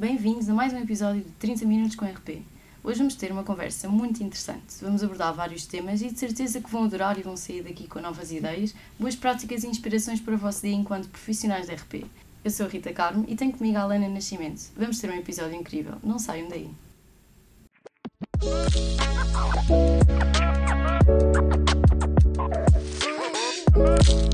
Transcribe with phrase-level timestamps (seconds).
[0.00, 2.40] Bem-vindos a mais um episódio de 30 Minutos com RP.
[2.82, 4.76] Hoje vamos ter uma conversa muito interessante.
[4.80, 8.00] Vamos abordar vários temas e de certeza que vão adorar e vão sair daqui com
[8.00, 12.06] novas ideias, boas práticas e inspirações para o vosso dia enquanto profissionais de RP.
[12.42, 14.70] Eu sou a Rita Carmo e tenho comigo a Alana Nascimento.
[14.74, 15.96] Vamos ter um episódio incrível.
[16.02, 16.70] Não saiam daí.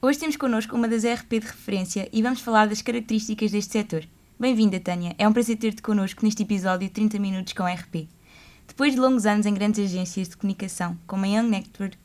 [0.00, 4.04] Hoje temos connosco uma das RP de referência e vamos falar das características deste setor.
[4.38, 5.14] Bem-vinda, Tânia.
[5.16, 8.06] É um prazer ter-te connosco neste episódio de 30 Minutos com RP.
[8.68, 11.96] Depois de longos anos em grandes agências de comunicação, como a Young Network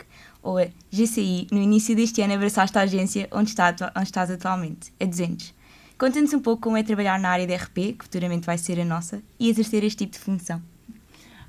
[0.42, 4.94] ou a GCI, no início deste ano abraçaste a agência onde, está, onde estás atualmente,
[4.98, 5.54] a 200.
[5.98, 8.86] Conta-nos um pouco como é trabalhar na área de RP, que futuramente vai ser a
[8.86, 10.62] nossa, e exercer este tipo de função.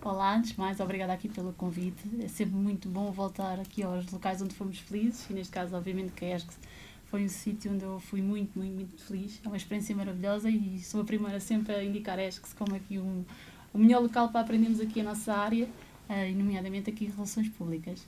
[0.05, 2.02] Olá, antes de mais, obrigada aqui pelo convite.
[2.20, 6.10] É sempre muito bom voltar aqui aos locais onde fomos felizes e, neste caso, obviamente,
[6.10, 6.48] que ESC
[7.05, 9.41] foi um sítio onde eu fui muito, muito, muito feliz.
[9.45, 12.99] É uma experiência maravilhosa e sou a primeira sempre a indicar a ESC como aqui
[12.99, 13.24] um,
[13.73, 18.04] o melhor local para aprendermos aqui a nossa área, uh, nomeadamente aqui relações públicas.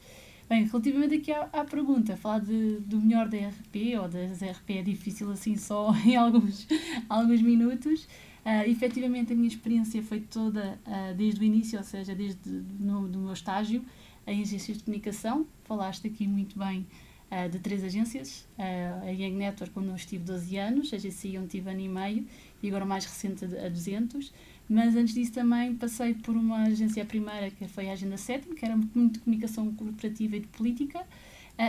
[0.48, 4.70] Bem, relativamente aqui à, à pergunta, falar de, do melhor da RP ou das RP
[4.70, 6.66] é difícil assim só em alguns,
[7.08, 8.08] alguns minutos.
[8.44, 13.02] Uh, efetivamente, a minha experiência foi toda uh, desde o início, ou seja, desde no,
[13.08, 13.82] meu estágio
[14.26, 15.46] em agências de comunicação.
[15.64, 16.86] Falaste aqui muito bem
[17.30, 18.46] uh, de três agências.
[18.58, 21.88] Uh, a Young Network, quando eu estive 12 anos, a GCI, onde tive ano e
[21.88, 22.26] meio,
[22.62, 24.30] e agora mais recente a 200.
[24.68, 28.64] Mas antes disso também passei por uma agência primeira, que foi a Agenda 7, que
[28.64, 31.06] era muito de comunicação corporativa e de política,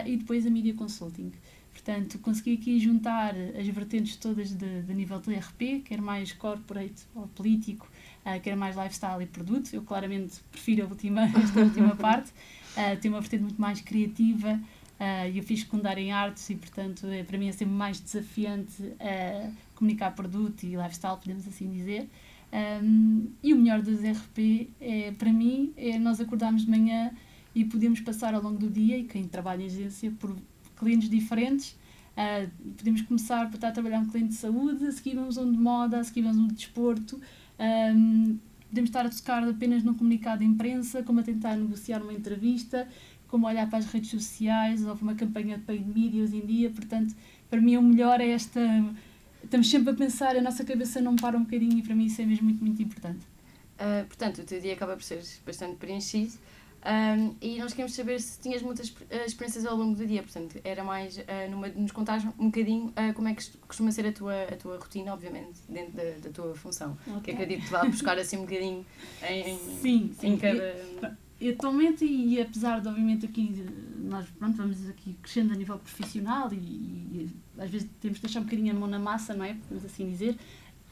[0.06, 1.32] e depois a Media Consulting.
[1.86, 7.04] Portanto, consegui aqui juntar as vertentes todas de, de nível de RP, quer mais corporate
[7.14, 7.88] ou político,
[8.26, 9.72] uh, quer mais lifestyle e produto.
[9.72, 12.32] Eu claramente prefiro a última, esta última parte.
[12.32, 14.60] Uh, tem uma vertente muito mais criativa.
[15.00, 18.82] Uh, eu fiz secundário em artes e, portanto, é, para mim é sempre mais desafiante
[18.82, 22.10] uh, comunicar produto e lifestyle, podemos assim dizer.
[22.82, 27.12] Um, e o melhor das RP, é, para mim, é nós acordarmos de manhã
[27.54, 30.36] e podemos passar ao longo do dia, e quem trabalha em agência, por
[30.76, 31.78] clientes diferentes.
[32.16, 35.52] Uh, podemos começar por estar a trabalhar um cliente de saúde, a seguir vamos um
[35.52, 37.20] de moda, a seguir vamos um de desporto.
[37.60, 38.38] Um,
[38.70, 42.88] podemos estar a tocar apenas num comunicado de imprensa, como a tentar negociar uma entrevista,
[43.28, 46.70] como olhar para as redes sociais, ou uma campanha de paid media hoje em dia.
[46.70, 47.14] Portanto,
[47.50, 48.62] para mim o melhor é esta.
[49.44, 52.22] Estamos sempre a pensar, a nossa cabeça não para um bocadinho e para mim isso
[52.22, 53.26] é mesmo muito, muito importante.
[53.76, 56.34] Uh, portanto, o teu dia acaba por ser bastante preenchido.
[56.86, 60.60] Um, e nós queremos saber se tinhas muitas uh, experiências ao longo do dia, portanto,
[60.64, 64.12] era mais uh, numa, nos contares um bocadinho uh, como é que costuma ser a
[64.12, 66.96] tua, a tua rotina, obviamente, dentro da, da tua função.
[67.08, 67.22] Okay.
[67.22, 68.86] Que acredito que vá buscar assim um bocadinho
[69.28, 70.28] em, sim, sim.
[70.28, 71.18] em cada.
[71.42, 73.66] Eu, atualmente, e apesar de, obviamente, aqui
[73.98, 78.42] nós pronto, vamos aqui crescendo a nível profissional e, e, às vezes temos de deixar
[78.42, 79.56] um bocadinho a mão na massa, não é?
[79.56, 80.38] Podemos assim dizer.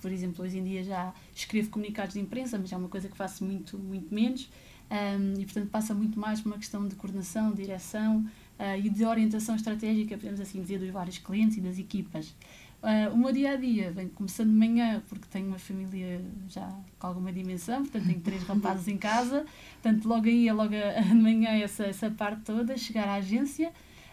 [0.02, 3.16] Por exemplo, hoje em dia já escrevo comunicados de imprensa, mas é uma coisa que
[3.16, 4.50] faço muito, muito menos.
[4.92, 8.20] Um, e, portanto, passa muito mais por uma questão de coordenação, de direção
[8.60, 12.36] uh, e de orientação estratégica, podemos assim dizer, dos vários clientes e das equipas.
[12.84, 16.70] Uh, o meu dia a dia vem começando de manhã, porque tenho uma família já
[17.00, 19.46] com alguma dimensão, portanto, tenho três rapazes em casa,
[19.82, 23.72] portanto, logo aí é logo a, de manhã essa, essa parte toda, chegar à agência.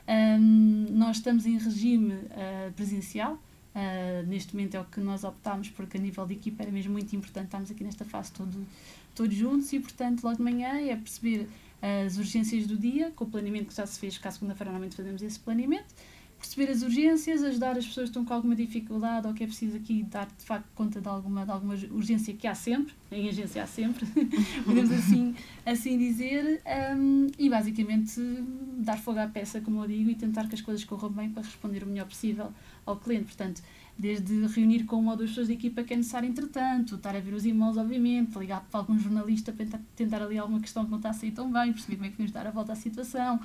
[0.08, 3.38] Um, nós estamos em regime uh, presencial,
[3.72, 6.92] Uh, neste momento é o que nós optámos, porque a nível de equipa era mesmo
[6.92, 8.66] muito importante estarmos aqui nesta fase todo,
[9.14, 11.48] todos juntos e, portanto, logo de manhã é perceber
[11.82, 14.96] as urgências do dia, com o planeamento que já se fez, que à segunda-feira normalmente
[14.96, 15.94] fazemos esse planeamento,
[16.40, 19.76] perceber as urgências, ajudar as pessoas que estão com alguma dificuldade ou que é preciso
[19.76, 23.62] aqui dar de facto conta de alguma, de alguma urgência que há sempre, em agência
[23.62, 24.06] há sempre,
[24.64, 25.34] podemos assim,
[25.66, 26.62] assim dizer,
[26.96, 28.20] um, e basicamente
[28.78, 31.42] dar fogo à peça, como eu digo, e tentar que as coisas corram bem para
[31.42, 32.52] responder o melhor possível
[32.86, 33.26] ao cliente.
[33.26, 33.62] Portanto,
[34.00, 37.20] desde reunir com uma ou duas pessoas de equipa que é necessário entretanto, estar a
[37.20, 40.90] ver os e-mails, obviamente, ligar para algum jornalista para tentar, tentar ali alguma questão que
[40.90, 42.76] não está a sair tão bem, perceber como é que podemos dar a volta à
[42.76, 43.38] situação,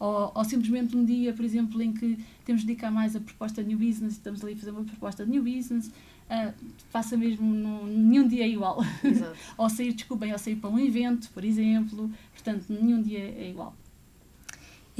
[0.00, 3.62] ou, ou simplesmente um dia, por exemplo, em que temos de dedicar mais a proposta
[3.62, 6.52] de new business e estamos ali a fazer uma proposta de new business, uh,
[6.90, 8.82] passa mesmo, no, nenhum dia é igual.
[9.56, 13.76] ou sair, desculpem, ou sair para um evento, por exemplo, portanto, nenhum dia é igual.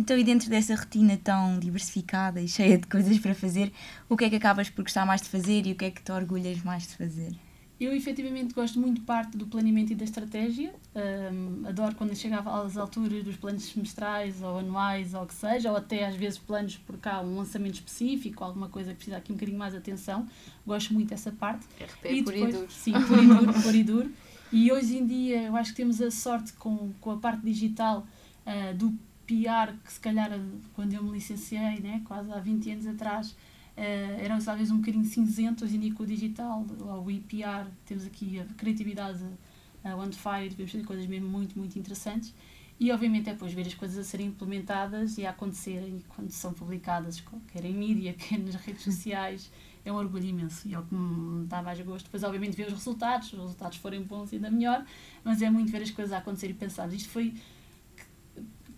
[0.00, 3.70] Então, e dentro dessa rotina tão diversificada e cheia de coisas para fazer,
[4.08, 6.00] o que é que acabas por gostar mais de fazer e o que é que
[6.00, 7.32] te orgulhas mais de fazer?
[7.78, 10.74] Eu efetivamente gosto muito parte do planeamento e da estratégia.
[10.94, 15.70] Um, adoro quando chegava às alturas dos planos semestrais ou anuais ou o que seja,
[15.70, 19.32] ou até às vezes planos por cá, um lançamento específico, alguma coisa que precisa aqui
[19.32, 20.26] um bocadinho mais de atenção.
[20.66, 21.66] Gosto muito dessa parte.
[21.78, 22.70] RP e por depois, e duro.
[22.70, 24.12] Sim, por e duro, por e duro.
[24.50, 28.06] E hoje em dia eu acho que temos a sorte com, com a parte digital
[28.46, 28.98] uh, do
[29.30, 30.28] PR que se calhar
[30.74, 35.04] quando eu me licenciei, né, quase há 20 anos atrás, uh, eram talvez um bocadinho
[35.04, 36.66] cinzento, hoje em dia com o digital,
[37.04, 41.78] o IPR, temos aqui a criatividade uh, on fire, devemos fazer coisas mesmo muito, muito
[41.78, 42.34] interessantes.
[42.80, 46.54] E obviamente é depois ver as coisas a serem implementadas e a acontecerem quando são
[46.54, 47.22] publicadas,
[47.52, 49.52] quer em mídia, quer nas redes sociais,
[49.84, 52.06] é um orgulho imenso e é o que me dá mais gosto.
[52.06, 54.84] Depois, obviamente, ver os resultados, se os resultados forem bons, ainda melhor,
[55.22, 56.90] mas é muito ver as coisas a acontecer e pensar.
[56.92, 57.34] Isto foi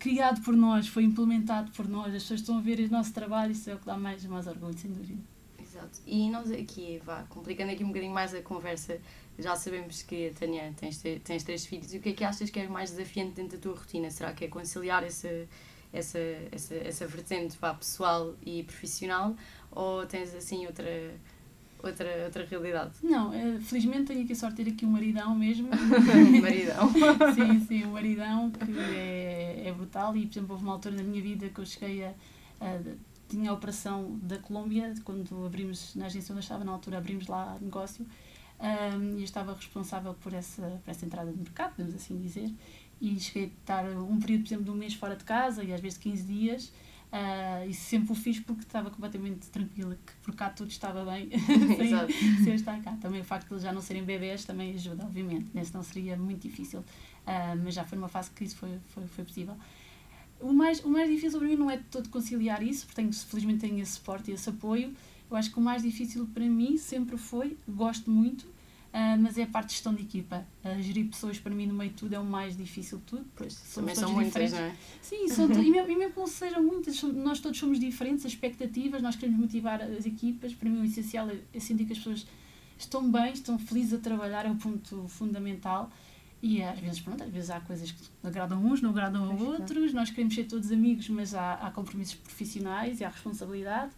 [0.03, 3.53] criado por nós, foi implementado por nós, as pessoas estão a ver o nosso trabalho,
[3.53, 5.23] isso é o que dá mais, mais orgulho, sem dúvida.
[5.63, 6.01] Exato.
[6.05, 9.01] E nós aqui, vá, complicando aqui um bocadinho mais a conversa,
[9.39, 12.59] já sabemos que Tânia tens, tens três filhos, e o que é que achas que
[12.59, 14.11] é mais desafiante dentro da tua rotina?
[14.11, 15.47] Será que é conciliar essa,
[15.93, 16.19] essa,
[16.51, 19.37] essa, essa vertente vá, pessoal e profissional,
[19.71, 21.15] ou tens assim outra
[21.83, 22.93] outra, outra realidade.
[23.03, 25.69] Não, é, felizmente tenho aqui a sorte de ter aqui um maridão mesmo.
[26.41, 26.93] maridão.
[27.35, 31.03] sim, sim, um maridão que é, é brutal e, por exemplo, houve uma altura na
[31.03, 32.15] minha vida que eu cheguei a,
[32.61, 32.79] a
[33.33, 37.27] tinha a operação da Colômbia, quando abrimos, na agência onde eu estava na altura, abrimos
[37.27, 38.07] lá negócio
[38.61, 42.53] um, e eu estava responsável por essa, por essa entrada de mercado, podemos assim dizer,
[43.01, 45.73] e cheguei a estar um período, por exemplo, de um mês fora de casa e
[45.73, 46.73] às vezes 15 dias,
[47.13, 51.29] Uh, e sempre o fiz porque estava completamente tranquila, que por cá tudo estava bem
[51.77, 52.97] sem, sem estar cá.
[53.03, 55.63] Também o facto de eles já não serem bebés também ajuda, obviamente, né?
[55.63, 56.81] senão seria muito difícil.
[56.81, 59.55] Uh, mas já foi numa fase que isso foi, foi, foi possível.
[60.41, 63.61] O mais, o mais difícil para mim não é todo conciliar isso, porque tenho, felizmente
[63.61, 64.95] tenho esse suporte e esse apoio.
[65.31, 68.47] Eu acho que o mais difícil para mim sempre foi, gosto muito,
[68.93, 70.47] Uh, mas é a parte de gestão de equipa.
[70.63, 73.25] Uh, gerir pessoas para mim no meio de tudo é o mais difícil de tudo.
[73.35, 74.77] Pois, também são muitas, não é?
[75.01, 78.33] Sim, são, e, mesmo, e mesmo que não sejam muitas, nós todos somos diferentes, as
[78.33, 80.53] expectativas, nós queremos motivar as equipas.
[80.53, 82.27] Para mim o essencial é, é sentir que as pessoas
[82.79, 85.91] estão bem, estão felizes a trabalhar, é o ponto fundamental.
[86.43, 89.95] E às vezes, pronto, às vezes há coisas que agradam uns, não agradam a outros,
[89.95, 93.93] nós queremos ser todos amigos, mas há, há compromissos profissionais e há responsabilidade.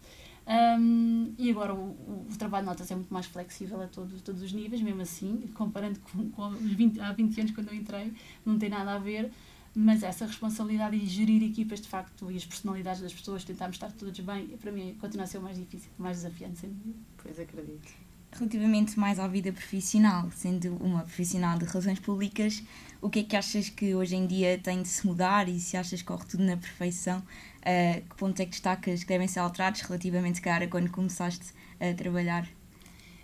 [0.47, 4.21] Um, e agora o, o, o trabalho de notas é muito mais flexível a todos,
[4.21, 7.75] todos os níveis, mesmo assim, comparando com, com os 20, há 20 anos quando eu
[7.75, 8.13] entrei,
[8.45, 9.31] não tem nada a ver,
[9.75, 13.91] mas essa responsabilidade de gerir equipas de facto e as personalidades das pessoas, tentarmos estar
[13.91, 16.99] todos bem, para mim continua a ser o mais difícil, o mais desafiante, sem dúvida.
[17.17, 18.05] Pois acredito
[18.37, 22.61] relativamente mais à vida profissional, sendo uma profissional de relações públicas,
[23.01, 25.77] o que é que achas que hoje em dia tem de se mudar e se
[25.77, 29.39] achas que corre tudo na perfeição, uh, que pontos é que destacas que devem ser
[29.39, 32.47] alterados relativamente, cara, quando começaste a trabalhar?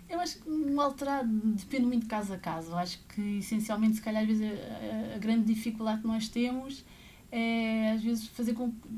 [0.08, 2.70] Eu acho que um alterado depende muito de caso a caso.
[2.70, 6.84] Eu acho que, essencialmente, se calhar, às vezes, a, a grande dificuldade que nós temos
[7.30, 8.88] é, às vezes, fazer com que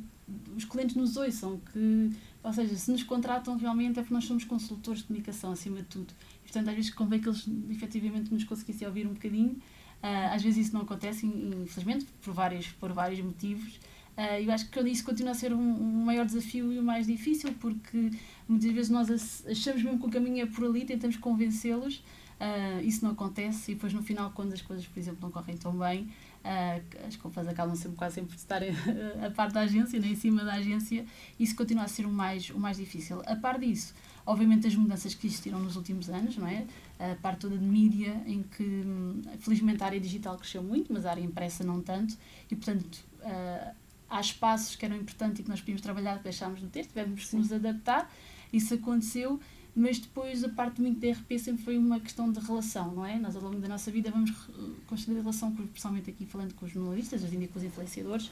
[0.57, 2.11] os clientes nos ouçam, que
[2.45, 5.85] ou seja, se nos contratam realmente é porque nós somos consultores de comunicação, acima de
[5.85, 6.13] tudo.
[6.41, 9.53] E, portanto, às vezes convém que eles efetivamente nos conseguissem ouvir um bocadinho.
[9.53, 13.81] Uh, às vezes isso não acontece, infelizmente, por vários, por vários motivos.
[14.17, 17.07] Uh, eu acho que isso continua a ser um, um, maior desafio e o mais
[17.07, 18.11] difícil, porque
[18.47, 23.03] muitas vezes nós achamos mesmo que o caminho é por ali, tentamos convencê-los, uh, isso
[23.03, 26.09] não acontece, e depois no final, quando as coisas, por exemplo, não correm tão bem,
[26.45, 28.61] Uh, as compras acabam sempre quase sempre de estar
[29.27, 31.07] a parte da agência, nem né, em cima da agência,
[31.41, 33.23] isso continua a ser o mais, o mais difícil.
[33.25, 33.95] A par disso,
[34.27, 36.67] obviamente as mudanças que existiram nos últimos anos, não é?
[36.99, 41.07] A parte toda de mídia, em que hum, felizmente a área digital cresceu muito, mas
[41.07, 42.15] a área impressa não tanto,
[42.51, 43.75] e portanto uh,
[44.11, 47.25] há espaços que eram importantes e que nós podíamos trabalhar que deixámos de ter, tivemos
[47.25, 48.13] que nos adaptar,
[48.53, 49.41] isso aconteceu
[49.77, 53.19] mas depois a parte muito da RP sempre foi uma questão de relação, não é?
[53.19, 54.33] Nós ao longo da nossa vida vamos
[54.87, 58.31] construir relação, com, principalmente aqui falando com os jornalistas, hoje em dia com os influenciadores,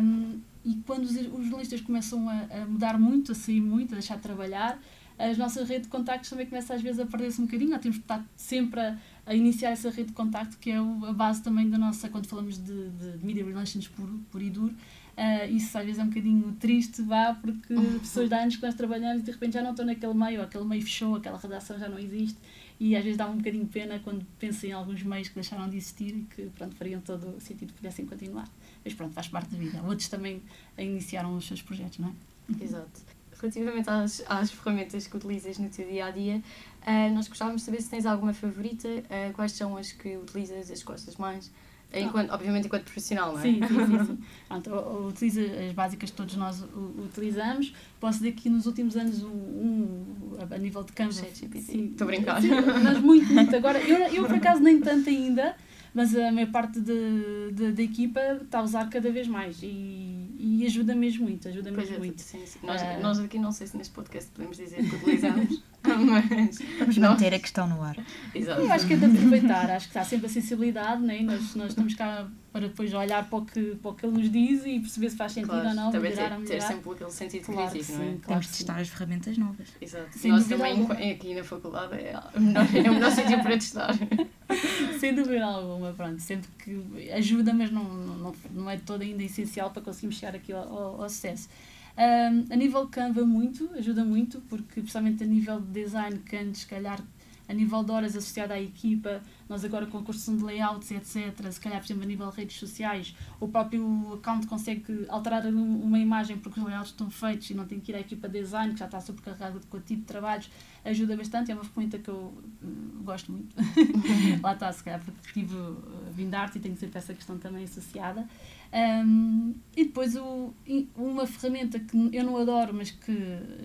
[0.00, 3.98] um, e quando os, os jornalistas começam a, a, mudar muito, a sair muito, a
[3.98, 4.80] deixar de trabalhar,
[5.18, 7.98] as nossas redes de contactos também começam às vezes a perder-se um bocadinho, nós temos
[7.98, 11.68] que estar sempre a, a, iniciar essa rede de contacto que é a base também
[11.68, 14.74] da nossa, quando falamos de, de media relations por, por e duro,
[15.16, 18.74] Uh, isso às vezes é um bocadinho triste, vá, porque pessoas de anos que nós
[18.74, 21.86] trabalhamos e de repente já não estão naquele meio, aquele meio fechou, aquela redação já
[21.86, 22.38] não existe
[22.82, 25.76] e às vezes dá um bocadinho pena quando penso em alguns meios que deixaram de
[25.76, 28.48] existir e que pronto, fariam todo o sentido que pudessem continuar.
[28.84, 29.80] Mas pronto, faz parte da vida.
[29.84, 30.42] Outros também
[30.76, 32.64] iniciaram os seus projetos, não é?
[32.64, 33.00] Exato.
[33.40, 36.42] Relativamente às, às ferramentas que utilizas no teu dia a dia,
[36.82, 40.68] uh, nós gostávamos de saber se tens alguma favorita, uh, quais são as que utilizas,
[40.68, 41.52] as que gostas mais.
[41.94, 43.42] Enquanto, obviamente enquanto profissional, não é?
[43.42, 44.04] Sim, sim, sim.
[44.04, 44.18] sim.
[44.48, 44.70] Pronto,
[45.08, 46.64] utilizo as básicas que todos nós
[47.04, 47.74] utilizamos.
[48.00, 51.12] Posso dizer que nos últimos anos, um, um a nível de Canva...
[51.12, 52.40] Estou a brincar.
[52.40, 52.50] Sim,
[52.82, 53.54] mas muito, muito.
[53.54, 55.54] Agora, eu, eu por acaso nem tanto ainda,
[55.94, 60.30] mas a maior parte de, de, da equipa está a usar cada vez mais e,
[60.38, 62.22] e ajuda mesmo muito, ajuda pois mesmo é, muito.
[62.22, 62.58] Sim, sim.
[62.62, 65.62] Nós, uh, nós aqui não sei se neste podcast podemos dizer que utilizamos.
[65.84, 67.10] Mas Vamos não.
[67.10, 67.96] manter a questão no ar.
[68.34, 68.60] Exato.
[68.60, 71.20] Eu acho que é de aproveitar, acho que está sempre a sensibilidade, né?
[71.22, 74.30] nós, nós estamos cá para depois olhar para o, que, para o que ele nos
[74.30, 76.66] diz e perceber se faz sentido Claro, ou não, também melhorar ter, ter melhorar.
[76.68, 78.06] sempre aquele sentido Claro que crítico, sim, não é?
[78.08, 79.68] claro Temos que de testar as ferramentas novas.
[79.80, 80.18] Exato.
[80.18, 80.94] Sem Nós dúvida também, alguma.
[81.12, 83.94] aqui na faculdade, é o melhor, é o melhor sítio para testar.
[85.00, 89.70] Sem dúvida alguma, pronto, sempre que ajuda, mas não, não, não é todo ainda essencial
[89.70, 91.48] para conseguirmos chegar aqui ao, ao, ao sucesso.
[91.96, 96.62] Ahm, a nível Canva, muito, ajuda muito, porque principalmente a nível de design, que antes,
[96.62, 97.00] se calhar,
[97.48, 101.50] a nível de horas associada à equipa, nós agora com a construção de layouts, etc.,
[101.50, 105.82] se calhar, por exemplo, a nível de redes sociais, o próprio account consegue alterar um-
[105.82, 108.40] uma imagem porque os layouts estão feitos e não tem que ir à equipa de
[108.40, 110.48] design, que já está sobrecarregada com o tipo de trabalhos,
[110.84, 112.32] ajuda bastante, é uma ferramenta que eu
[112.62, 113.54] hum, gosto muito.
[114.42, 115.76] Lá está, se calhar, porque tive uh,
[116.14, 118.26] vindo arte e tenho sempre essa questão também associada.
[118.72, 120.54] Um, e depois o,
[120.96, 123.12] uma ferramenta que eu não adoro, mas que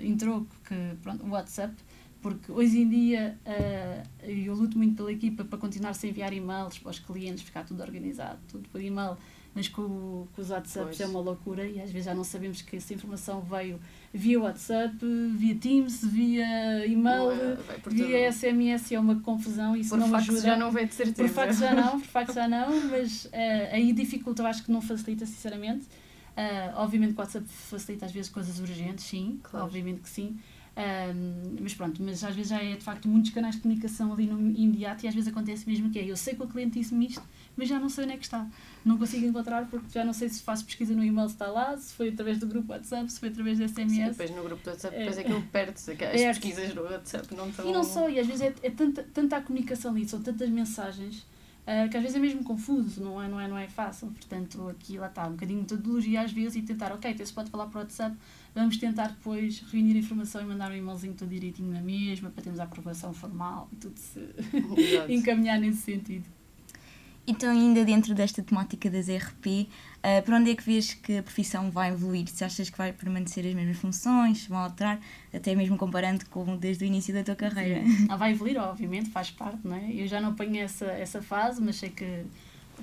[0.02, 1.74] entrou, que pronto, o WhatsApp,
[2.22, 6.78] porque hoje em dia uh, eu luto muito pela equipa para continuar-se a enviar e-mails
[6.80, 9.18] para os clientes, ficar tudo organizado, tudo por e-mail,
[9.58, 11.02] mas com, o- os WhatsApps Pois.
[11.02, 13.80] é uma loucura e às vezes já não sabemos que essa informação veio
[14.14, 14.96] via WhatsApp,
[15.36, 18.32] via Teams, via e-mail, por via.
[18.32, 20.42] SMS, é uma confusão, isso Por não facto ajuda.
[20.42, 21.24] já não vê de certeza.
[21.24, 24.82] Por facto já não, por já não, mas eh, aí dificulta, eu acho que não
[24.82, 25.86] facilita sinceramente.
[26.36, 29.66] Eh, obviamente que o WhatsApp facilita às vezes coisas urgentes, sim, Claro.
[29.66, 30.38] obviamente que sim.
[30.80, 34.28] Ahm, mas pronto, mas às vezes já é de facto muitos canais de comunicação ali
[34.28, 37.08] no imediato e às vezes acontece mesmo que é, eu sei que o cliente disse-me
[37.08, 37.24] isto,
[37.56, 38.48] mas já não sei onde é que está.
[38.86, 41.76] Não consigo encontrar porque já não sei se faço pesquisa no e-mail se está lá,
[41.76, 44.10] se foi através do grupo WhatsApp, se foi através Sim, SMS.
[44.12, 45.00] depois no grupo do WhatsApp, É.
[45.00, 45.92] depois aquilo perde-se.
[45.92, 46.26] As Perde-se.
[46.26, 47.68] pesquisas do WhatsApp não estão.
[47.68, 50.48] E não só, e às vezes é, é tanta, tanta a comunicação ali, são tantas
[50.48, 51.26] mensagens,
[51.66, 54.10] ah, que às vezes é mesmo confuso, não é, não é, não é fácil.
[54.12, 57.34] Portanto, aqui lá está, um bocadinho de metodologia às vezes e tentar, ok, então se
[57.34, 58.16] pode falar para o WhatsApp,
[58.54, 62.44] vamos tentar depois reunir a informação e mandar um e-mailzinho todo direitinho na mesma, para
[62.44, 64.20] termos a aprovação formal e tudo se
[65.10, 66.26] encaminhar nesse sentido.
[67.30, 69.68] Então, ainda dentro desta temática das RP,
[70.02, 72.26] ah, para onde é que vês que a profissão vai evoluir?
[72.30, 74.98] Se achas que vai permanecer as mesmas funções, se vão alterar,
[75.34, 77.82] até mesmo comparando com desde o início da tua carreira?
[78.08, 79.92] Ah, vai evoluir, obviamente, faz parte, não é?
[79.92, 82.24] Eu já não apanhei essa, essa fase, mas sei que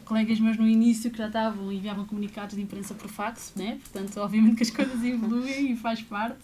[0.04, 3.78] colegas meus no início que já estavam enviavam comunicados de imprensa por fax, né?
[3.82, 6.38] Portanto, obviamente que as coisas evoluem e faz parte.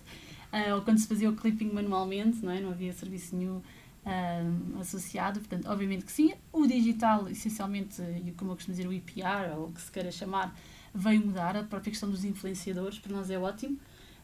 [0.53, 2.61] Ah, ou quando se fazia o clipping manualmente, não é?
[2.61, 3.61] Não havia serviço nenhum
[4.05, 4.43] ah,
[4.81, 6.33] associado, portanto, obviamente que sim.
[6.53, 10.11] O digital, essencialmente, e como eu costumo dizer, o IPR, ou o que se queira
[10.11, 10.55] chamar,
[10.95, 11.57] veio mudar.
[11.57, 13.79] A própria questão dos influenciadores, para nós é ótimo.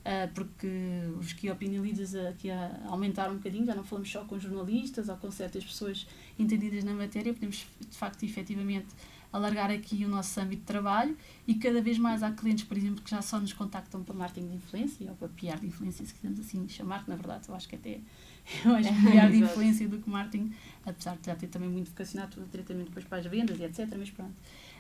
[0.07, 0.69] Uh, porque
[1.19, 2.49] os key opinion leaders aqui
[2.87, 6.07] aumentaram um bocadinho, já não falamos só com jornalistas ou com certas pessoas
[6.39, 8.87] entendidas na matéria, podemos de facto efetivamente
[9.37, 11.17] alargar aqui o nosso âmbito de trabalho
[11.47, 14.49] e cada vez mais há clientes, por exemplo, que já só nos contactam para marketing
[14.49, 17.55] de influência ou para PR de influência, se quisermos assim chamar, que na verdade eu
[17.55, 18.01] acho que até
[18.65, 20.53] é mais PR de influência do que marketing,
[20.85, 23.87] apesar de já ter também muito vocacionado tudo diretamente depois para as vendas e etc,
[23.99, 24.35] mas pronto.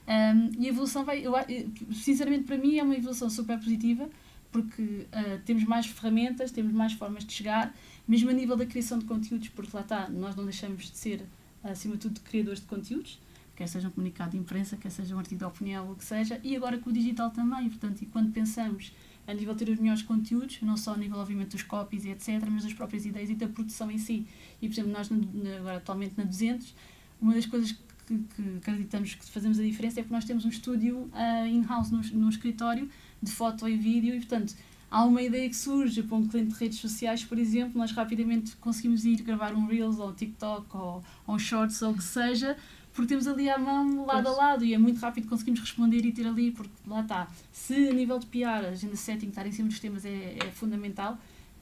[0.08, 4.08] Um, e a evolução vai, eu, eu- sinceramente para mim é uma evolução super positiva,
[4.52, 7.74] porque ah, temos mais ferramentas, temos mais formas de chegar,
[8.06, 11.26] mesmo a nível da criação de conteúdos, porque lá está, nós não deixamos de ser,
[11.62, 13.18] acima de tudo, criadores de conteúdos,
[13.56, 16.38] quer seja um comunicado de imprensa, quer seja um artigo de opinião, o que seja,
[16.44, 18.92] e agora com o digital também, portanto, e quando pensamos
[19.26, 22.10] a nível de ter os melhores conteúdos, não só a nível, obviamente, dos copies e
[22.10, 24.26] etc., mas das próprias ideias e da produção em si.
[24.62, 25.10] E, por exemplo, nós
[25.58, 26.74] agora atualmente na 200,
[27.20, 27.72] uma das coisas
[28.06, 31.90] que, que acreditamos que fazemos a diferença é porque nós temos um estúdio ah, in-house
[31.90, 32.88] num escritório
[33.20, 34.54] de foto e vídeo e, portanto,
[34.90, 38.54] há uma ideia que surge para um cliente de redes sociais, por exemplo, nós rapidamente
[38.56, 42.04] conseguimos ir gravar um Reels ou um TikTok ou, ou um Shorts ou o que
[42.04, 42.56] seja,
[42.96, 44.36] porque temos ali à mão, lado a Pois.
[44.38, 47.28] lado, e é muito rápido conseguimos responder e ter ali, porque lá está.
[47.52, 50.50] Se a nível de PR, a agenda setting, estar em cima dos temas é, é
[50.50, 51.18] fundamental,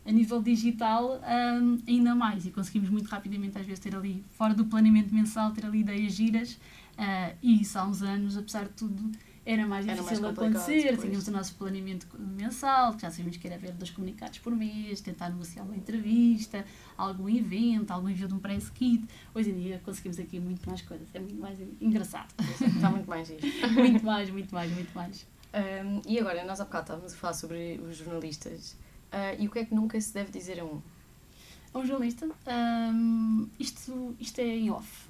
[0.06, 1.20] a nível digital
[1.60, 5.50] hum, ainda mais, e conseguimos muito rapidamente às vezes ter ali, fora do planeamento mensal,
[5.50, 6.56] ter ali ideias giras,
[6.96, 9.10] ah, e isso há uns anos, apesar de tudo,
[9.46, 11.00] era mais Era difícil mais acontecer, pois.
[11.02, 15.28] tínhamos o nosso planeamento mensal, já sabíamos que era haver dois comunicados por mês, tentar
[15.28, 16.64] negociar uma entrevista,
[16.96, 19.06] algum evento, algum envio de um press kit.
[19.34, 22.32] Hoje em dia conseguimos aqui muito mais coisas, é muito mais engraçado.
[22.60, 23.40] Está muito mais giro.
[23.74, 25.26] muito mais, muito mais, muito mais.
[25.54, 28.76] Um, e agora, nós há bocado estávamos a falar sobre os jornalistas.
[29.12, 30.82] Ah, e o que é que nunca se deve dizer a um?
[31.72, 32.26] A um jornalista,
[32.92, 35.03] hum, isto, isto é em off.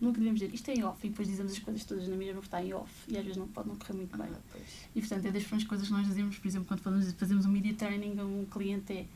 [0.00, 2.34] Nunca devemos dizer isto é em off e depois dizemos as coisas todas na mesma
[2.34, 4.28] porque está em off e às vezes não pode não correr muito bem.
[4.32, 4.58] Ah.
[4.94, 7.50] E portanto é das primeiras coisas que nós dizemos, por exemplo, quando falamos, fazemos um
[7.50, 9.06] media training a um cliente é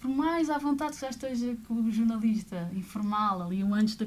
[0.00, 4.04] por mais à vontade que já esteja com o jornalista informal ali um antes da,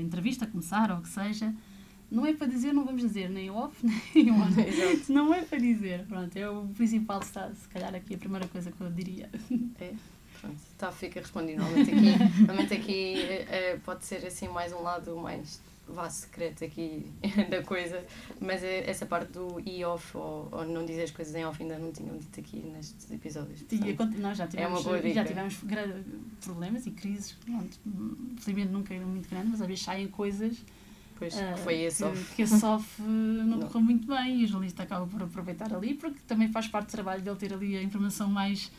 [0.00, 1.52] entrevista começar ou o que seja,
[2.10, 3.74] não é para dizer, não vamos dizer nem off
[4.14, 4.46] nem on.
[5.08, 8.80] Não é para dizer, pronto, é o principal, se calhar aqui a primeira coisa que
[8.80, 9.28] eu diria.
[9.80, 9.94] É,
[10.44, 11.62] pronto, tá, fica respondido.
[11.62, 17.06] Normalmente aqui, normalmente aqui uh, pode ser assim mais um lado mais vá secreto aqui
[17.50, 18.04] da coisa,
[18.40, 21.78] mas é essa parte do e-off ou, ou não dizer as coisas em off ainda
[21.78, 23.64] não tinham dito aqui nestes episódios.
[24.18, 25.56] Nós já tivemos, é já tivemos
[26.42, 27.36] problemas e crises,
[28.38, 30.56] felizmente nunca eram muito grandes, mas às vezes saem coisas
[31.16, 33.68] Pois, uh, foi esse que, que a SOF não, não.
[33.68, 36.90] correu muito bem e o jornalista acaba por aproveitar ali, porque também faz parte do
[36.90, 38.70] trabalho dele ter ali a informação mais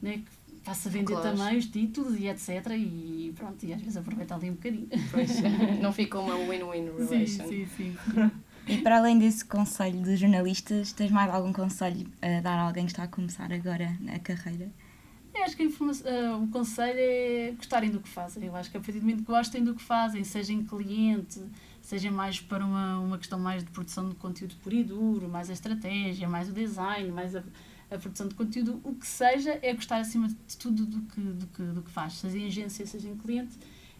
[0.00, 0.22] né,
[0.62, 1.36] faça vender claro.
[1.36, 2.66] também os títulos e etc.
[2.76, 4.88] E pronto, e às vezes aproveita ali um bocadinho.
[5.10, 5.40] Pois,
[5.80, 7.46] não fica uma win-win relation.
[7.48, 8.30] Sim, sim, sim.
[8.66, 12.84] E para além desse conselho de jornalistas, tens mais algum conselho a dar a alguém
[12.86, 14.70] que está a começar agora na carreira?
[15.34, 18.44] Eu acho que uh, o conselho é gostarem do que fazem.
[18.44, 21.42] Eu acho que a partir do momento que gostem do que fazem, sejam cliente,
[21.80, 25.48] seja mais para uma, uma questão mais de produção de conteúdo puro e duro, mais
[25.48, 27.42] a estratégia, mais o design, mais a,
[27.94, 31.46] a produção de conteúdo, o que seja, é gostar acima de tudo do que, do
[31.46, 33.58] que, do que faz, seja em agência, seja em cliente.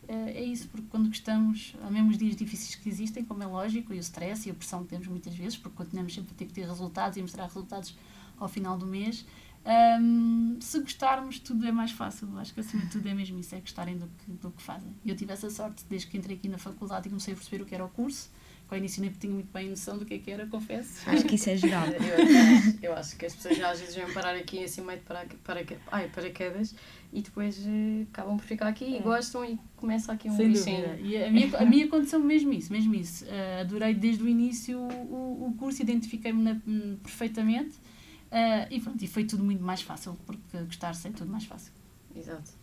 [0.09, 3.47] Eh, é isso, porque quando gostamos, há mesmo os dias difíceis que existem, como é
[3.47, 6.35] lógico, e o stress e a pressão que temos muitas vezes, porque continuamos sempre a
[6.35, 7.97] ter que ter resultados e mostrar resultados
[8.39, 9.25] ao final do mês.
[9.65, 12.29] Um, se gostarmos, tudo é mais fácil.
[12.39, 14.93] Acho que acima de tudo é mesmo isso, é gostarem do que, do que fazem.
[15.05, 17.67] Eu tive essa sorte desde que entrei aqui na faculdade e comecei a perceber o
[17.67, 18.29] que era o curso
[18.75, 21.09] ao início nem tinha muito bem noção do que é que era, confesso.
[21.09, 21.87] Acho que isso é geral.
[21.87, 25.05] eu, acho, eu acho que as pessoas às vezes vêm parar aqui assim meio de
[25.05, 26.75] para, para, ai, paraquedas
[27.13, 28.99] e depois uh, acabam por ficar aqui é.
[28.99, 30.99] e gostam e começa aqui um Sem bichinho.
[31.01, 33.25] E a minha, a minha aconteceu mesmo isso, mesmo isso.
[33.27, 37.77] Uh, adorei desde o início o, o curso, identifiquei-me hum, perfeitamente
[38.33, 41.73] uh, e pronto, e foi tudo muito mais fácil, porque gostar-se é tudo mais fácil.
[42.17, 42.62] Exato.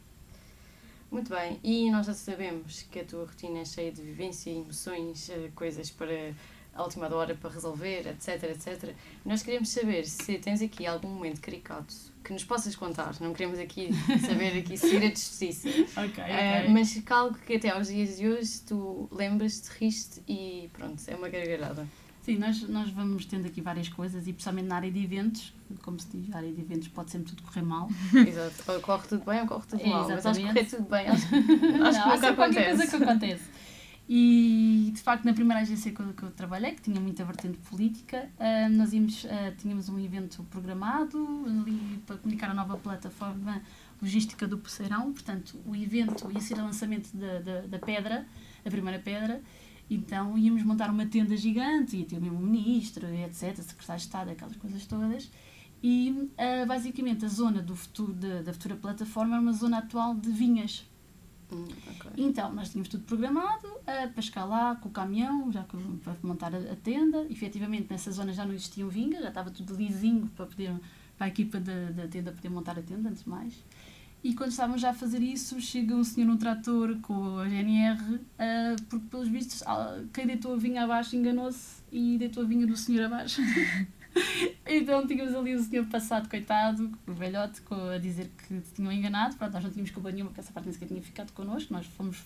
[1.11, 5.29] Muito bem, e nós já sabemos que a tua rotina é cheia de vivência, emoções,
[5.29, 6.33] eh, coisas para
[6.79, 8.95] a última hora para resolver, etc, etc.
[9.25, 13.15] Nós queremos saber se tens aqui algum momento caricato que nos possas contar.
[13.19, 13.89] Não queremos aqui
[14.25, 15.69] saber aqui segredos de justiça.
[15.99, 21.01] Ok, Uh, mas algo que até aos dias de hoje tu lembras-te, riste e pronto,
[21.07, 21.87] é uma gargalhada.
[22.21, 25.99] Sim, nós, nós vamos tendo aqui várias coisas e principalmente na área de eventos, como
[25.99, 27.89] se diz, na área de eventos pode sempre tudo correr mal.
[28.13, 31.07] Exato, ou corre tudo bem ou corre tudo mal, mas acho que correr tudo bem,
[31.09, 32.77] acho, acho que nunca acontece.
[32.77, 33.43] coisa que acontece.
[34.11, 37.59] E de facto na primeira agência que eu, que eu trabalhei, que tinha muita vertente
[37.59, 43.61] política, uh, nós íamos, uh, tínhamos um evento programado ali para comunicar a nova plataforma
[44.01, 48.25] logística do Poceirão, portanto o evento ia ser o lançamento da, da, da pedra,
[48.65, 49.41] a primeira pedra,
[49.89, 54.31] então íamos montar uma tenda gigante, ia ter o mesmo ministro, etc., secretário de Estado,
[54.31, 55.29] aquelas coisas todas.
[55.81, 60.13] E uh, basicamente a zona do futuro, de, da futura plataforma era uma zona atual
[60.13, 60.85] de vinhas.
[61.51, 62.11] Hum, okay.
[62.17, 65.79] Então nós tínhamos tudo programado uh, para chegar lá com o caminhão, já para
[66.21, 67.25] montar a, a, tenda.
[67.29, 70.75] Efetivamente nessa zona já não existiam vinhas, já estava tudo lisinho para, poder,
[71.17, 73.53] para a equipa da, da tenda poder montar a tenda, antes de mais.
[74.21, 78.15] E quando estávamos já a fazer isso, chega um senhor num trator com a GNR,
[78.15, 78.19] uh,
[78.89, 82.75] porque pelos vistos uh, quem deitou a vinha abaixo enganou-se e deitou a vinha do
[82.75, 83.41] senhor abaixo.
[84.67, 87.61] então tínhamos ali o senhor passado, coitado, o velhote,
[87.95, 89.37] a dizer que tinham enganado.
[89.37, 91.71] Pronto, nós não tínhamos culpa nenhuma, porque essa parte nem sequer tinha ficado connosco.
[91.71, 92.21] Nós fomos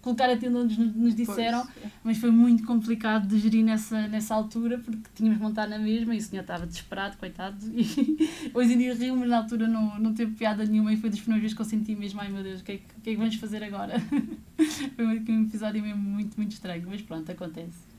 [0.00, 1.92] colocar a tenda onde nos disseram, pois.
[2.04, 6.18] mas foi muito complicado de gerir nessa, nessa altura, porque tínhamos montar na mesma e
[6.18, 7.56] o senhor estava desesperado, coitado.
[7.74, 11.08] E hoje em dia rio, mas na altura não, não teve piada nenhuma e foi
[11.08, 13.10] das primeiras vezes que eu senti mesmo, ai meu Deus, o que, é que, que
[13.10, 13.94] é que vamos fazer agora?
[14.94, 17.94] foi um episódio mesmo muito, muito estranho, mas pronto, acontece.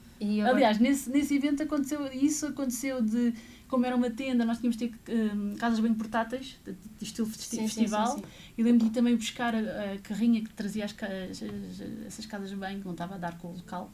[0.49, 3.33] Aliás, nesse, nesse evento aconteceu isso, aconteceu de
[3.67, 7.28] como era uma tenda, nós tínhamos de ter um, casas bem portáteis, de, de estilo
[7.28, 8.25] sim, festival, sim, sim,
[8.58, 11.41] e lembro de também buscar a, a, carrinha que trazia as, as,
[12.06, 13.91] essas casas bem, que não estava a dar com o local.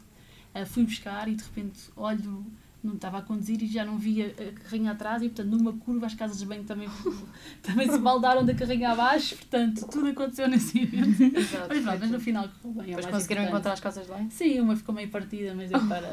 [0.54, 2.46] Uh, fui buscar e de repente olho
[2.84, 6.06] não estava a conduzir e já não via a carrinha atrás e, portanto, numa curva
[6.06, 6.89] as casas de banho também,
[7.62, 11.22] também se baldaram da carrinha abaixo, portanto, tudo aconteceu nesse evento.
[11.38, 12.96] Exato, mas, pronto, mas no final correu bem.
[12.96, 14.32] Mas conseguiram encontrar as casas de banho?
[14.32, 16.08] Sim, uma ficou meio partida, mas eu para...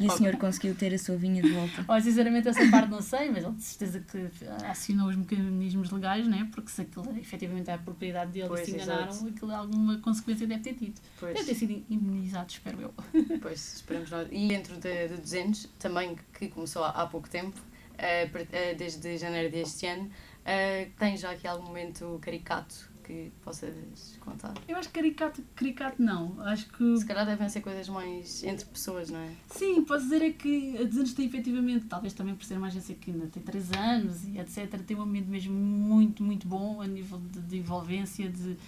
[0.00, 1.84] e o senhor conseguiu ter a sua vinha de volta?
[1.88, 4.28] Olha, sinceramente essa parte não sei, mas ele de certeza que
[4.66, 6.48] acionou os mecanismos legais, né?
[6.52, 9.28] porque se aquilo efetivamente é a propriedade dele e se enganaram, exato.
[9.28, 11.00] aquilo alguma consequência deve ter tido.
[11.18, 11.34] Pois.
[11.34, 12.94] Deve ter sido imunizado, espero eu.
[13.40, 14.28] Pois, esperamos nós.
[14.30, 19.50] E dentro de, de 200, também que começou há, há pouco tempo, uh, desde janeiro
[19.50, 24.52] deste ano, uh, tem já aqui algum momento caricato que possas contar?
[24.68, 26.38] Eu acho que caricato, caricato não.
[26.42, 26.98] Acho que.
[26.98, 29.30] Se calhar devem ser coisas mais entre pessoas, não é?
[29.48, 33.10] Sim, posso dizer é que a tem efetivamente, talvez também por ser uma agência que
[33.10, 37.18] ainda tem 3 anos e etc., tem um momento mesmo muito, muito bom a nível
[37.18, 38.58] de, de envolvência, de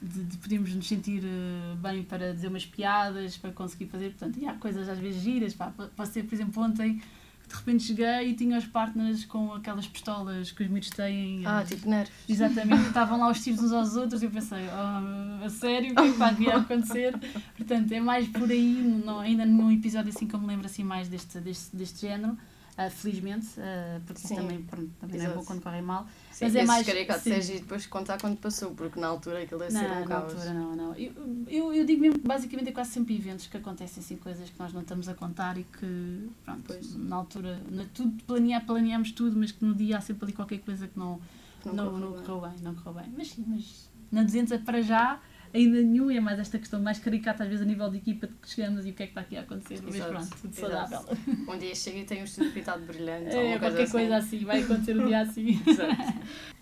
[0.00, 4.10] de, de podermos nos sentir uh, bem para dizer umas piadas, para conseguir fazer.
[4.10, 5.54] Portanto, e há coisas às vezes giras.
[5.54, 5.72] Pá,
[6.06, 7.00] ser, por exemplo, ontem
[7.48, 11.42] de repente cheguei e tinha os partners com aquelas pistolas que os miúdos têm.
[11.46, 12.12] Ah, eh, tipo nervos.
[12.28, 15.94] Exatamente, estavam lá os tiros uns aos outros e eu pensei, oh, a sério, o
[15.94, 17.14] que é que está aqui a acontecer?
[17.56, 20.82] Portanto, é mais por aí, não, ainda num episódio assim que eu me lembro assim
[20.82, 22.36] mais deste, deste, deste género,
[22.78, 24.36] ah, felizmente, ah, porque Sim.
[24.36, 26.06] também, pronto, também não é bom quando corre mal.
[26.30, 27.32] Sim, Mas é mais- caricatos sim.
[27.32, 30.06] é giro depois contar quando passou, porque na altura aquilo deve ser Não, um na
[30.06, 30.32] caos.
[30.34, 30.94] altura não, não.
[30.94, 31.12] Eu,
[31.48, 34.58] eu, eu digo mesmo que basicamente é quase sempre eventos que acontecem assim, coisas que
[34.58, 36.94] nós não estamos a contar e que, pronto, Pois.
[36.96, 40.58] na altura, na, tudo, planear, planeamos tudo, mas que no dia há sempre ali qualquer
[40.58, 41.18] coisa que não,
[41.62, 42.22] Que não, correu não bem.
[42.24, 43.14] correu bem, não correu bem.
[43.16, 45.18] Mas sim, mas na 200 para já
[45.56, 48.26] ainda nenhum, e é mais esta questão mais caricata às vezes a nível de equipa
[48.26, 50.36] de que chegamos e o que é que está aqui a acontecer, mas Exato, pronto,
[50.42, 50.90] tudo exato.
[50.90, 51.16] saudável.
[51.48, 53.34] Um dia chega e tem o estudo pintado brilhante.
[53.34, 55.60] É, ou qualquer coisa assim, vai acontecer um dia assim.
[55.66, 56.54] Exato.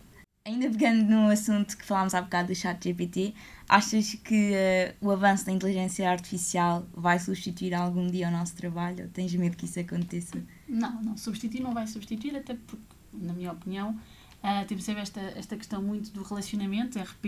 [0.47, 3.33] Ainda pegando no assunto que falámos há bocado do chat GPT,
[3.67, 9.05] achas que eh, o avanço da inteligência artificial vai substituir algum dia o nosso trabalho?
[9.05, 10.37] Ou tens medo que isso aconteça?
[10.69, 13.99] Não, não, substituir não vai substituir, até porque, na minha opinião,
[14.47, 16.99] ah, temos sempre esta, esta questão muito do relacionamento.
[16.99, 17.25] A RP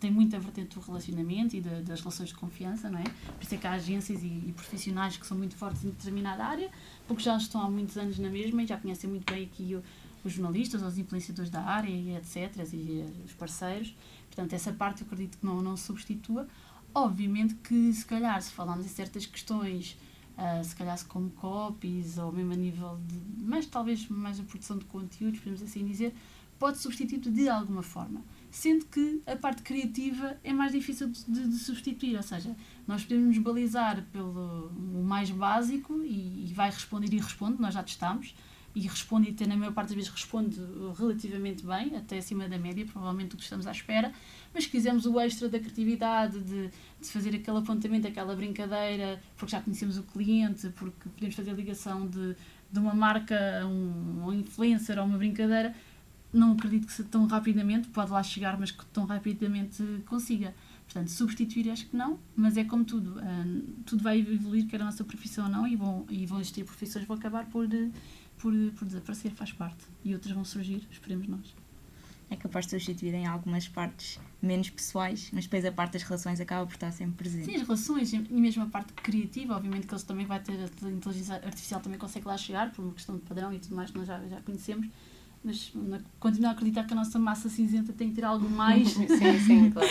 [0.00, 3.04] tem muita vertente do relacionamento e da- das relações de confiança, não é?
[3.04, 6.44] Por isso é que há agências e, e profissionais que são muito fortes em determinada
[6.44, 6.68] área,
[7.06, 9.82] porque já estão há muitos anos na mesma e já conhecem muito bem aqui o-
[10.24, 12.52] os jornalistas, os influenciadores da área e etc.
[12.74, 13.94] e eh, os parceiros.
[14.26, 16.48] Portanto, essa parte eu acredito que não, não substitua.
[16.92, 19.96] Obviamente que, se calhar, se falarmos em certas questões
[20.38, 24.78] Uh, se calhar como copies ou mesmo a nível de, mas talvez mais a produção
[24.78, 26.14] de conteúdos, podemos assim dizer,
[26.60, 28.22] pode substituir de alguma forma.
[28.50, 32.54] Sendo que a parte criativa é mais difícil de, de- substituir, ou seja,
[32.86, 37.74] nós podemos nos balizar pelo o mais básico e, e vai responder e responde, nós
[37.74, 38.34] já testámos,
[38.74, 40.60] e responde e até na maior parte das vezes responde
[40.96, 44.12] relativamente bem, até acima da média, provavelmente do que estamos à espera,
[44.54, 46.70] mas se quisermos o extra da criatividade, de,
[47.00, 52.06] de fazer aquele apontamento, aquela brincadeira, porque já conhecemos o cliente, porque podemos fazer ligação
[52.06, 52.36] de,
[52.70, 55.74] de uma marca a um, a um influencer ou uma brincadeira,
[56.32, 60.54] não acredito que tão rapidamente, pode lá chegar, mas que tão rapidamente consiga.
[60.84, 64.84] Portanto, substituir acho que não, mas é como tudo, hum, tudo vai evoluir, quer a
[64.84, 67.90] nossa profissão ou não, e vão, e vão existir profissões que vão acabar por, eh,
[68.38, 69.84] por, por desaparecer, faz parte.
[70.04, 71.54] E outras vão surgir, esperemos nós.
[72.28, 76.40] É capaz de substituir em algumas partes menos pessoais, mas depois a parte das relações
[76.40, 77.44] acaba por estar sempre presente.
[77.44, 80.90] Sim, as relações e mesmo a parte criativa, obviamente que eles também vai ter, a
[80.90, 83.98] inteligência artificial também consegue lá chegar, por uma questão de padrão e tudo mais que
[83.98, 84.88] nós já, já conhecemos,
[85.42, 85.72] mas
[86.18, 89.06] continuo a acreditar que a nossa massa cinzenta tem que ter algo mais sim,
[89.46, 89.88] sim, claro.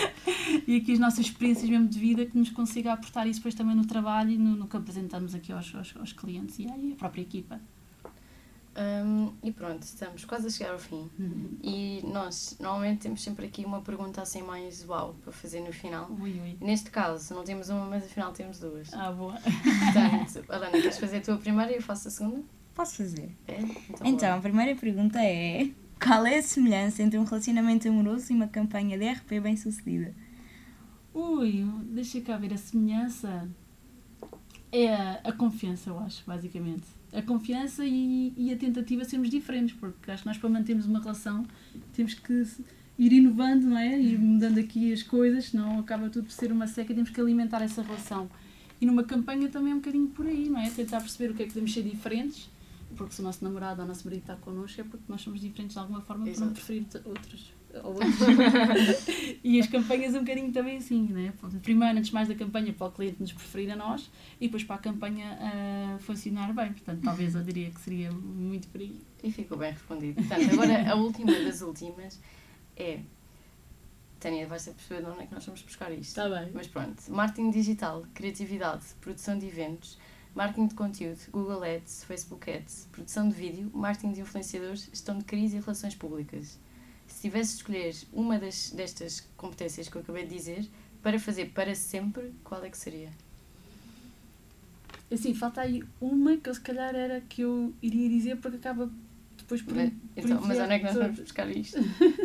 [0.67, 3.75] e aqui as nossas experiências mesmo de vida que nos consiga aportar isso depois também
[3.75, 7.21] no trabalho e no, no que apresentamos aqui aos, aos, aos clientes e à própria
[7.21, 7.59] equipa.
[8.77, 11.09] Hum, e pronto, estamos quase a chegar ao fim.
[11.19, 11.57] Uhum.
[11.62, 16.09] E nós, normalmente, temos sempre aqui uma pergunta assim mais uau para fazer no final.
[16.21, 16.57] Ui, ui.
[16.62, 18.93] Neste caso, não temos uma, mas afinal temos duas.
[18.93, 19.33] Ah, boa.
[19.33, 22.43] Portanto, Alana, queres fazer a tua primeira e eu faço a segunda?
[22.80, 23.36] Posso fazer?
[23.46, 23.60] É?
[23.60, 25.70] Então, Então, a primeira pergunta é:
[26.02, 30.15] qual é a semelhança entre um relacionamento amoroso e uma campanha de RP bem sucedida?
[31.13, 33.50] Ui, deixa cá ver a semelhança.
[34.72, 36.86] É a, a confiança, eu acho, basicamente.
[37.12, 40.86] A confiança e, e a tentativa de sermos diferentes, porque acho que nós, para mantermos
[40.86, 41.46] uma relação,
[41.92, 42.46] temos que
[42.98, 44.00] ir inovando, não é?
[44.00, 47.62] Ir mudando aqui as coisas, senão acaba tudo por ser uma seca, temos que alimentar
[47.62, 48.30] essa relação.
[48.80, 50.70] E numa campanha também é um bocadinho por aí, não é?
[50.70, 52.50] Tentar perceber o que é que podemos ser diferentes,
[52.95, 55.41] porque se o nosso namorado ou o nosso marido está connosco é porque nós somos
[55.41, 56.54] diferentes de alguma forma por não Exato.
[56.54, 57.54] preferir outros.
[57.84, 58.17] Ou outros.
[59.43, 61.34] e as campanhas um bocadinho também assim, né?
[61.62, 64.10] Primeiro, antes mais da campanha, para o cliente nos preferir a nós
[64.41, 66.73] e depois para a campanha ah, funcionar bem.
[66.73, 68.99] Portanto, talvez eu diria que seria muito por aí.
[69.23, 70.15] E ficou bem respondido.
[70.15, 72.19] Portanto, agora a última das últimas
[72.75, 72.99] é.
[74.19, 76.02] Tânia, vais ser perceber de onde é que nós vamos buscar isto.
[76.02, 76.52] Está bem.
[76.54, 79.97] Mas pronto, marketing digital, criatividade, produção de eventos,
[80.36, 85.26] marketing de conteúdo, Google Ads, Facebook Ads, produção de vídeo, marketing de influenciadores, gestão de
[85.26, 86.60] crise e relações públicas.
[87.08, 90.70] Se tivesse de escolher uma das, destas competências que eu acabei de dizer
[91.02, 93.10] para fazer para sempre, qual é que seria?
[95.12, 98.89] Assim, falta aí uma que eu se calhar era que eu iria dizer porque acaba
[99.38, 99.76] depois por.
[99.76, 101.80] Mas, por então, mas onde é que nós vamos buscar isto?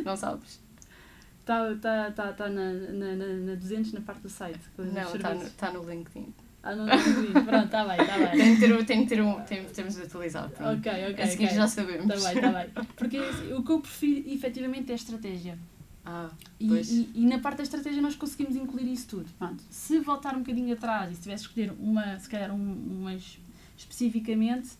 [0.04, 0.60] Não sabes?
[1.40, 4.60] Está tá, tá, tá na, na, na, na 200 na parte do site.
[4.78, 6.32] Não, está no, está no LinkedIn.
[6.66, 8.30] Ah, não, não, Pronto, está bem, está bem.
[8.38, 9.40] Tem de ter, um- tem de ter um.
[9.42, 10.48] Tem, temos de atualizar.
[10.48, 10.78] pronto.
[10.78, 11.22] Ok, ok.
[11.24, 11.56] a seguir ok.
[11.56, 12.06] já sabemos.
[12.14, 12.86] Está bem, está bem.
[12.96, 13.18] Porque
[13.54, 15.58] o que eu prefiro efetivamente é a estratégia.
[16.06, 19.26] Ah, E, e, e na parte da estratégia nós conseguimos incluir isso tudo.
[19.38, 19.62] Pronto.
[19.70, 23.38] Se voltar um bocadinho atrás e se tivesse escolher uma, se calhar um, umas
[23.76, 24.70] especificamente,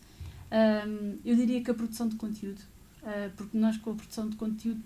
[0.86, 2.60] hum, eu diria que a produção de conteúdo.
[3.02, 4.80] Ah, porque nós com a produção de conteúdo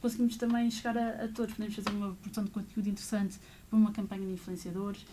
[0.00, 1.54] conseguimos também chegar a, a todos.
[1.54, 3.36] Podemos fazer uma produção de conteúdo interessante
[3.70, 5.04] para uma campanha de influenciadores,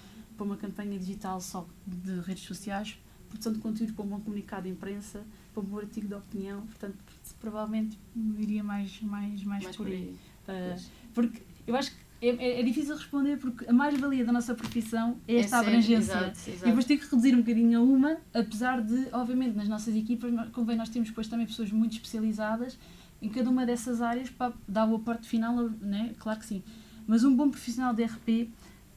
[0.41, 2.97] para uma campanha digital só de redes sociais,
[3.29, 5.21] produção de conteúdo para um bom comunicado de imprensa,
[5.53, 6.95] para um bom artigo de opinião, portanto,
[7.39, 7.97] provavelmente
[8.39, 10.15] iria mais, mais, mais, Mais por por aí.
[10.47, 10.75] aí.
[10.75, 10.81] Uh,
[11.13, 15.17] porque eu acho que é, é- é difícil responder porque a mais-valia da nossa profissão
[15.27, 16.11] é esta É ser- abrangência.
[16.13, 16.65] exato, E exato.
[16.65, 20.75] depois ter que reduzir um bocadinho a uma, apesar de, obviamente, nas nossas equipas, convém
[20.75, 22.79] nós temos depois também pessoas muito especializadas
[23.21, 26.15] em cada uma dessas áreas para dar o aporte final, né?
[26.17, 26.63] claro que sim.
[27.05, 28.49] Mas um bom profissional de RP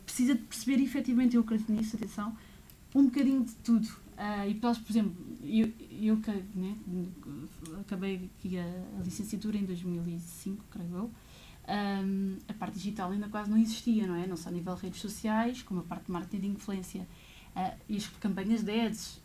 [0.05, 2.37] precisa de perceber efetivamente, eu acredito nisso, atenção,
[2.95, 3.89] um bocadinho de tudo.
[4.17, 6.17] Ah, e posso, por exemplo, eu, eu
[6.55, 6.77] né,
[7.81, 8.65] acabei aqui a,
[8.99, 11.11] a licenciatura em 2005, creio eu,
[11.67, 14.27] Ahm, a parte digital ainda quase não existia, não é?
[14.27, 17.09] Não só a nível de redes sociais, como a parte de marketing de influência
[17.57, 19.21] ah, e as campanhas de ads.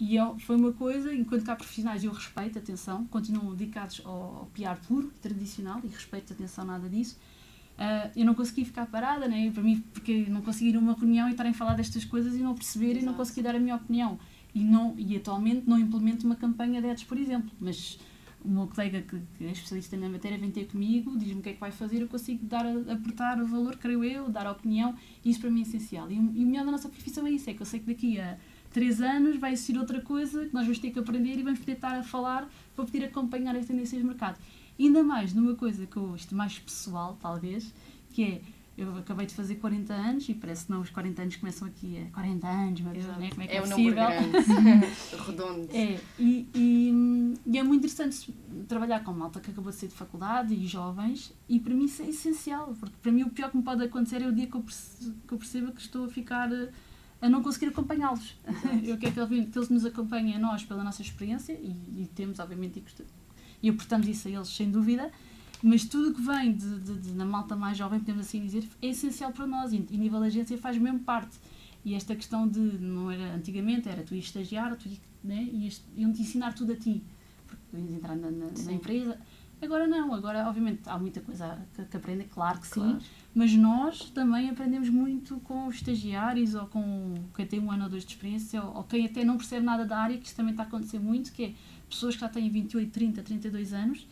[0.00, 4.46] E eu- foi uma coisa, enquanto há profissionais, eu respeito, atenção, continuam dedicados ao, ao
[4.54, 7.18] PR puro, tradicional, e respeito, atenção, nada disso.
[7.78, 9.50] Ah, eu não consegui ficar parada, né?
[9.52, 12.34] para mim, porque não consegui ir a uma reunião e estarem a falar destas coisas
[12.34, 13.16] e não perceber e não Exato.
[13.16, 14.18] consegui dar a minha opinião.
[14.54, 17.98] E, não, e atualmente não implemento uma campanha de ads, por exemplo, mas
[18.44, 21.48] o meu colega que, que é especialista na matéria vem ter comigo, diz-me o que
[21.50, 24.52] é que vai fazer, eu consigo dar, a- aportar o valor, creio eu, dar a
[24.52, 26.10] opinião, e isso para mim é essencial.
[26.10, 27.86] E, o- e o melhor da nossa profissão é isso, é que eu sei que
[27.86, 28.36] daqui a
[28.70, 31.72] três anos vai existir outra coisa que nós vamos ter que aprender e vamos poder
[31.72, 34.38] estar a falar para poder acompanhar as tendências de mercado.
[34.78, 37.72] Ainda mais numa coisa que eu, isto mais pessoal, talvez,
[38.10, 38.40] que é,
[38.76, 41.98] eu acabei de fazer 40 anos e parece que não, os 40 anos começam aqui
[42.08, 43.20] a 40 anos, Exato.
[43.20, 43.30] né?
[43.30, 43.92] como é que é, é um possível?
[43.92, 44.86] grande,
[45.26, 45.68] redondo.
[45.72, 48.34] É, e, e, e é muito interessante
[48.66, 52.02] trabalhar com malta que acabou de sair de faculdade e jovens, e para mim isso
[52.02, 54.54] é essencial, porque para mim o pior que me pode acontecer é o dia que
[54.56, 56.70] eu, perce- que eu perceba que estou a ficar eh,
[57.20, 58.36] a não conseguir acompanhá-los.
[58.82, 62.10] Eu quero que eles, que eles nos acompanhem a nós pela nossa experiência, e, e
[62.14, 62.82] temos, obviamente,
[63.62, 65.10] e aportamos isso a eles sem dúvida,
[65.62, 68.88] mas tudo que vem de, de, de- na malta mais jovem, podemos assim dizer, é
[68.88, 71.36] essencial para nós, e, e nível da agência faz mesmo parte.
[71.84, 74.88] E esta questão de, não era antigamente, era tu ias estagiar, tu
[75.22, 77.02] né, ias, iam-te ensinar tudo a ti,
[77.46, 78.74] porque tu ias entrar na, na, na Sim.
[78.74, 79.18] empresa.
[79.60, 82.98] Agora não, agora obviamente há muita coisa que, que aprender, claro que sim, Claro.
[83.32, 87.90] mas nós também aprendemos muito com os estagiários ou com quem tem um ano ou
[87.90, 90.50] dois de experiência ou, ou quem até não percebe nada da área, que isto também
[90.50, 91.52] está a acontecer muito, que é
[91.94, 94.06] pessoas que já têm 28, 30, 32 anos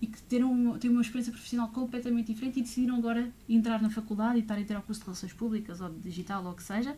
[0.00, 4.38] e que terão, têm uma experiência profissional completamente diferente e decidiram agora entrar na faculdade
[4.38, 6.62] e estarem a ter o curso de Relações Públicas ou de Digital ou o que
[6.62, 6.96] seja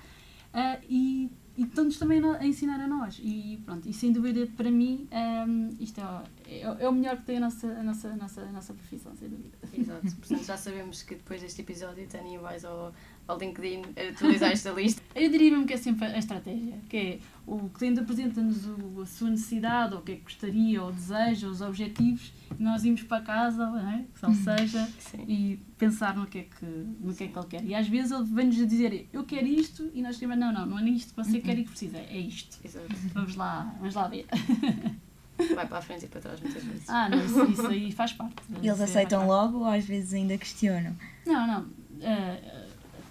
[0.52, 4.70] ah, e, e estão-nos também a ensinar a nós e pronto, e sem dúvida para
[4.70, 8.16] mim ahm, isto é, é, é o melhor que tem a nossa, a nossa, a
[8.16, 9.56] nossa, a nossa profissão, sem dúvida.
[9.72, 10.16] Exato.
[10.16, 12.92] Portanto, já sabemos que depois deste episódio, Tânia, vais ao,
[13.30, 15.02] ao LinkedIn atualizar esta lista.
[15.14, 18.58] Eu diria mesmo que é sempre a estratégia, que é o cliente apresenta-nos
[19.00, 22.84] a sua necessidade, ou o que é que gostaria, ou deseja, os objetivos, e nós
[22.84, 24.04] irmos para casa, não é?
[24.22, 25.24] ou seja, Sim.
[25.26, 27.64] e pensar no que é que, no que, é que ele quer.
[27.64, 30.66] E às vezes ele vem-nos a dizer, eu quero isto, e nós dizemos, não, não,
[30.66, 32.58] não é isto que você quer e que precisa, é isto.
[32.64, 32.86] Exato.
[33.14, 34.26] Vamos lá, vamos lá ver.
[35.54, 36.88] Vai para a frente e para trás muitas vezes.
[36.88, 38.36] Ah, não, isso, isso aí faz parte.
[38.62, 40.94] Eles aceitam logo ou às vezes ainda questionam?
[41.26, 41.66] Não, não.
[42.02, 42.59] eh,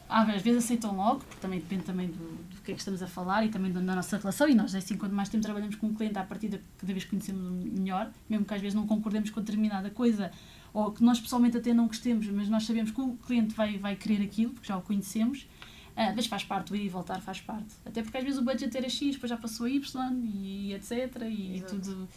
[0.10, 3.08] às vezes aceitam logo, porque também depende também do, do que é que estamos a
[3.08, 4.50] falar e também da nossa relação.
[4.50, 7.64] E nós, assim, quanto mais tempo trabalhamos com um cliente, à partida, cada vez conhecemos
[7.64, 10.32] melhor, mesmo que às vezes não concordemos com determinada coisa,
[10.74, 13.96] ou que nós pessoalmente até não gostemos, mas nós sabemos que o cliente vai, vai
[13.96, 15.48] querer aquilo, porque já o conhecemos.
[15.96, 17.76] Ah, mas faz parte, o ir e voltar faz parte.
[17.86, 20.92] Até porque às vezes o budget era X, depois já passou a Y e etc.
[21.30, 21.76] E Exato.
[21.76, 22.08] tudo.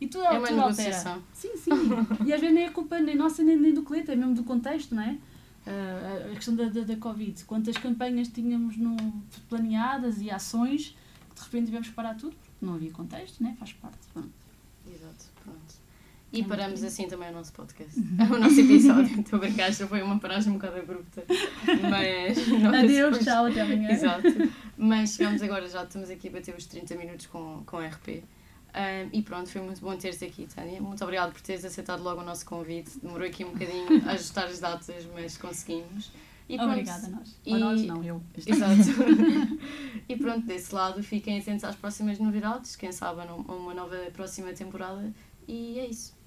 [0.00, 0.88] E tudo, É uma tudo altera.
[0.88, 1.22] negociação.
[1.32, 1.70] Sim, sim.
[2.26, 4.44] e às vezes nem é culpa nem nossa nem, nem do cliente, é mesmo do
[4.44, 5.16] contexto, não é?
[5.70, 7.44] Ah, a questão da, da, da Covid.
[7.44, 8.96] Quantas campanhas tínhamos no,
[9.48, 10.96] planeadas e ações
[11.28, 13.56] que de repente tivemos que parar tudo porque não havia contexto, né?
[13.58, 13.98] faz parte.
[14.12, 14.30] Pronto.
[14.86, 15.26] Exato.
[15.44, 15.80] Pronto.
[16.32, 17.98] E É paramos assim também o nosso podcast.
[18.00, 19.20] o nosso episódio.
[19.20, 21.24] Estou a brincar, esta foi uma paragem um bocado abrupta.
[21.88, 22.38] Mas.
[22.74, 23.90] Adeus, tchau, até amanhã.
[23.90, 24.28] Exato.
[24.76, 28.22] Mas chegamos agora, já estamos aqui a bater os 30 minutos com, com RP.
[29.12, 30.80] E pronto, foi muito bom ter-te aqui, Tânia.
[30.80, 32.98] Muito obrigada por teres aceitado logo o nosso convite.
[33.00, 36.10] Demorou aqui um bocadinho a ajustar as datas, mas conseguimos.
[36.48, 37.36] E pronto, Obrigada a nós.
[37.46, 38.22] E- A nós não, eu.
[38.44, 38.74] Exato.
[40.08, 42.74] e pronto, desse lado, fiquem atentos às próximas novidades.
[42.74, 45.12] Quem sabe a uma nova próxima temporada.
[45.46, 46.18] E é isso.